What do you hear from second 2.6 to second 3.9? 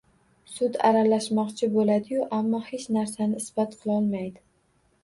hech narsani isbot